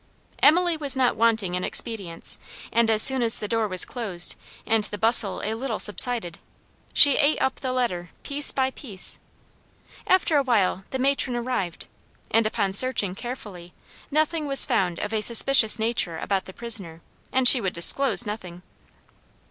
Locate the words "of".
15.01-15.13